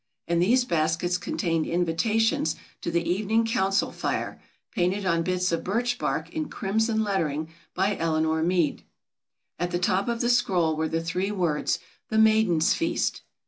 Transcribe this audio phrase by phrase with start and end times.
[0.27, 5.99] And these baskets contained invitations to the evening Council Fire painted on bits of birch
[5.99, 8.81] bark in crimson lettering by Eleanor Meade.
[9.59, 11.77] At the top of the scroll were the three words
[12.09, 13.21] "The Maidens' Feast."